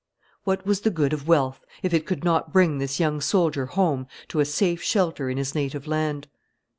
[0.45, 4.07] What was the good of wealth, if it could not bring this young soldier home
[4.29, 6.27] to a safe shelter in his native land?